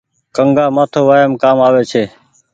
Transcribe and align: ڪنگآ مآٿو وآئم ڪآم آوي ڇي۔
ڪنگآ 0.35 0.65
مآٿو 0.75 1.01
وآئم 1.07 1.31
ڪآم 1.41 1.57
آوي 1.67 1.83
ڇي۔ 1.91 2.03